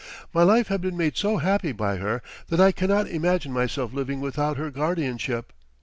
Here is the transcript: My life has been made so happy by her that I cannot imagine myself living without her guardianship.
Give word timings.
My 0.33 0.41
life 0.41 0.69
has 0.69 0.79
been 0.79 0.97
made 0.97 1.15
so 1.15 1.37
happy 1.37 1.71
by 1.71 1.97
her 1.97 2.23
that 2.47 2.59
I 2.59 2.71
cannot 2.71 3.07
imagine 3.07 3.51
myself 3.53 3.93
living 3.93 4.19
without 4.19 4.57
her 4.57 4.71
guardianship. 4.71 5.53